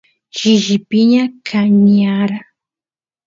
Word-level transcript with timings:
shishi 0.37 0.75
piña 0.89 1.23
kaniyara 1.47 2.39